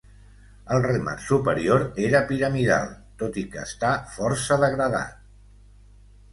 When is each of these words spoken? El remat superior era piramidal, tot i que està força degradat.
El 0.75 0.79
remat 0.85 1.21
superior 1.25 1.83
era 2.07 2.23
piramidal, 2.33 2.97
tot 3.25 3.39
i 3.45 3.45
que 3.55 3.63
està 3.69 3.95
força 4.17 4.61
degradat. 4.67 5.25